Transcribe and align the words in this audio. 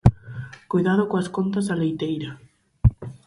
Coidado 0.71 1.03
coas 1.11 1.31
contas 1.37 1.65
da 1.69 1.79
leiteira. 1.81 2.31